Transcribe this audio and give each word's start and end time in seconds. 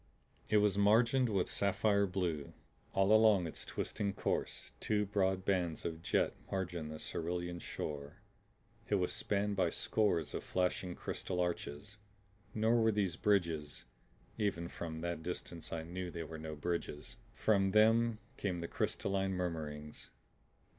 It 0.49 0.57
was 0.57 0.79
margined 0.79 1.29
with 1.29 1.51
sapphire 1.51 2.07
blue. 2.07 2.53
All 2.91 3.13
along 3.13 3.45
its 3.45 3.67
twisting 3.67 4.13
course 4.13 4.71
two 4.79 5.05
broad 5.05 5.45
bands 5.45 5.85
of 5.85 6.01
jet 6.01 6.33
margined 6.51 6.89
the 6.89 6.97
cerulean 6.97 7.59
shore. 7.59 8.15
It 8.89 8.95
was 8.95 9.13
spanned 9.13 9.55
by 9.57 9.69
scores 9.69 10.33
of 10.33 10.43
flashing 10.43 10.95
crystal 10.95 11.39
arches. 11.39 11.97
Nor 12.55 12.81
were 12.81 12.91
these 12.91 13.15
bridges 13.15 13.85
even 14.39 14.69
from 14.69 15.01
that 15.01 15.21
distance 15.21 15.71
I 15.71 15.83
knew 15.83 16.09
they 16.09 16.23
were 16.23 16.39
no 16.39 16.55
bridges. 16.55 17.17
From 17.35 17.69
them 17.69 18.17
came 18.37 18.59
the 18.61 18.67
crystalline 18.67 19.33
murmurings. 19.33 20.09